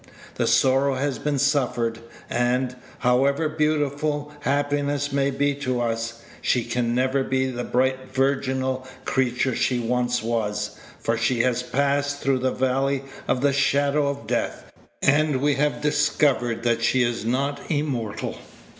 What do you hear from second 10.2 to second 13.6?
was, for she has passed through the valley of the